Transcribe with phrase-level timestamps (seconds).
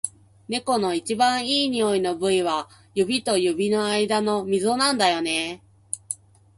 [0.47, 5.61] 猫の一番いい匂いの部位は、指と指の間のみぞなんだよね。